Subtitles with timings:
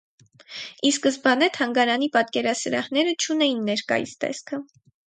[0.89, 4.65] Ի սկզբանե թանգարանի պատկերասրահները չունեին ներկայիս տեսքը։